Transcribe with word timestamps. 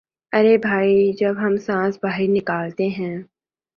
ارے 0.33 0.57
بھئی 0.57 1.11
جب 1.13 1.33
ہم 1.37 1.57
سانس 1.57 1.99
باہر 2.03 2.27
نکالتے 2.29 2.87
ہیں 2.89 3.15